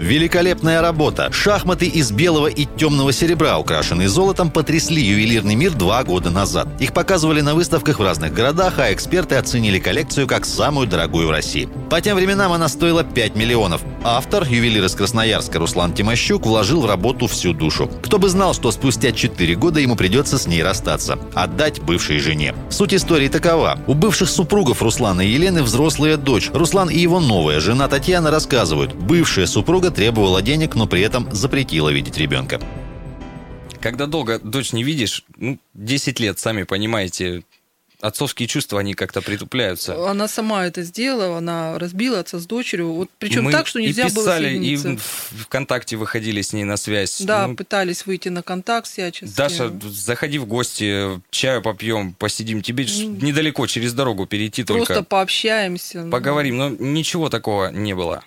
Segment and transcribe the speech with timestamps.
[0.00, 1.30] Великолепная работа.
[1.30, 6.68] Шахматы из белого и темного серебра, украшенные золотом, потрясли ювелирный мир два года назад.
[6.80, 11.30] Их показывали на выставках в разных городах, а эксперты оценили коллекцию как самую дорогую в
[11.30, 11.68] России.
[11.90, 13.82] По тем временам она стоила 5 миллионов.
[14.02, 17.90] Автор, ювелир из Красноярска Руслан Тимощук, вложил в работу всю душу.
[18.02, 21.18] Кто бы знал, что спустя 4 года ему придется с ней расстаться.
[21.34, 22.54] Отдать бывшей жене.
[22.70, 23.78] Суть истории такова.
[23.86, 26.48] У бывших супругов Руслана и Елены взрослая дочь.
[26.54, 28.94] Руслан и его новая жена Татьяна рассказывают.
[28.94, 32.60] Бывшая супруга требовала денег, но при этом запретила видеть ребенка.
[33.80, 37.42] Когда долго дочь не видишь, ну, 10 лет, сами понимаете,
[38.02, 40.08] отцовские чувства, они как-то притупляются.
[40.10, 42.92] Она сама это сделала, она разбила отца с дочерью.
[42.92, 44.96] Вот, причем Мы так, что нельзя и писали, было и соединиться.
[45.32, 47.20] в ВКонтакте выходили с ней на связь.
[47.20, 49.34] Да, Ну, пытались выйти на контакт всячески.
[49.36, 52.62] Даша, заходи в гости, чаю попьем, посидим.
[52.62, 55.02] Тебе ж недалеко через дорогу перейти Просто только.
[55.08, 56.02] пообщаемся.
[56.04, 56.10] ну.
[56.10, 58.24] Поговорим, но ничего такого не было.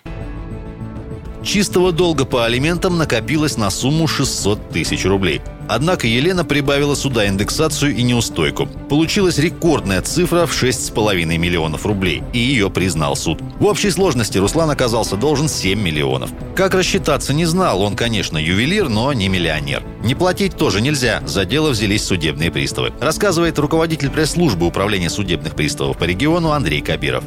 [1.44, 5.42] Чистого долга по алиментам накопилось на сумму 600 тысяч рублей.
[5.68, 8.66] Однако Елена прибавила сюда индексацию и неустойку.
[8.88, 13.40] Получилась рекордная цифра в 6,5 миллионов рублей, и ее признал суд.
[13.60, 16.30] В общей сложности Руслан оказался должен 7 миллионов.
[16.56, 19.82] Как рассчитаться не знал, он, конечно, ювелир, но не миллионер.
[20.02, 22.92] Не платить тоже нельзя, за дело взялись судебные приставы.
[23.00, 27.24] Рассказывает руководитель пресс-службы управления судебных приставов по региону Андрей Кабиров.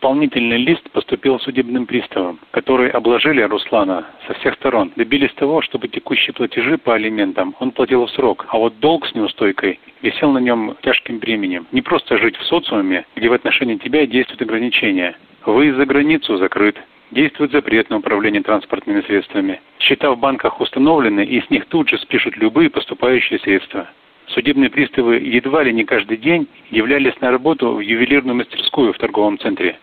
[0.00, 4.90] Исполнительный лист поступил судебным приставам, которые обложили Руслана со всех сторон.
[4.96, 9.14] Добились того, чтобы текущие платежи по алиментам он платил в срок, а вот долг с
[9.14, 11.66] неустойкой висел на нем тяжким бременем.
[11.70, 15.18] Не просто жить в социуме, где в отношении тебя действуют ограничения.
[15.44, 16.78] Выезд за границу закрыт.
[17.10, 19.60] Действует запрет на управление транспортными средствами.
[19.80, 23.86] Счета в банках установлены, и с них тут же спишут любые поступающие средства.
[24.34, 29.38] Судебные приставы едва ли не каждый день являлись на работу в ювелирную мастерскую в торговом
[29.38, 29.78] центре.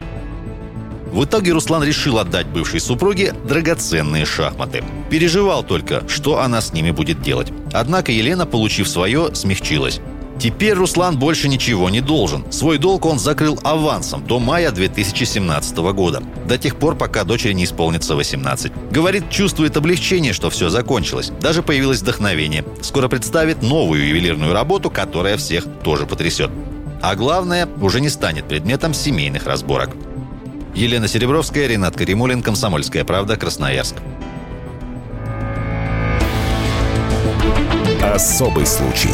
[1.11, 4.83] В итоге Руслан решил отдать бывшей супруге драгоценные шахматы.
[5.09, 7.51] Переживал только, что она с ними будет делать.
[7.73, 9.99] Однако Елена, получив свое, смягчилась.
[10.39, 12.51] Теперь Руслан больше ничего не должен.
[12.51, 16.21] Свой долг он закрыл авансом до мая 2017 года.
[16.47, 18.71] До тех пор, пока дочери не исполнится 18.
[18.91, 21.31] Говорит, чувствует облегчение, что все закончилось.
[21.41, 22.63] Даже появилось вдохновение.
[22.81, 26.51] Скоро представит новую ювелирную работу, которая всех тоже потрясет.
[27.01, 29.89] А главное, уже не станет предметом семейных разборок.
[30.75, 33.95] Елена Серебровская, Ренат Каримулин, Комсомольская правда, Красноярск.
[38.03, 39.09] Особый случай.